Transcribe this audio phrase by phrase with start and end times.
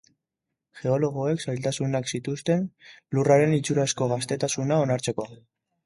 [0.79, 2.65] Geologoek zailtasunak zituzten
[3.19, 5.33] Lurraren itxurazko gaztetasuna onartzeko.